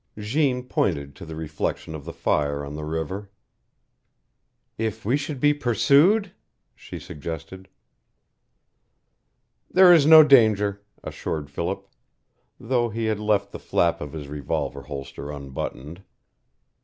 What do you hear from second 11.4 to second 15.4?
Philip, though he had left the flap of his revolver holster